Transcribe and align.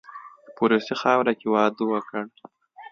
په 0.55 0.61
روسي 0.71 0.93
خاوره 1.01 1.33
کې 1.39 1.47
واده 1.53 1.83
وکړ. 1.87 2.23